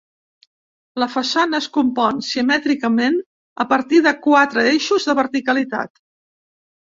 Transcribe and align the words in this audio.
La 1.01 1.07
façana 1.15 1.59
es 1.63 1.67
compon 1.75 2.23
simètricament 2.27 3.19
a 3.65 3.67
partir 3.75 4.01
de 4.07 4.15
quatre 4.25 4.65
eixos 4.71 5.07
de 5.11 5.17
verticalitat. 5.21 6.03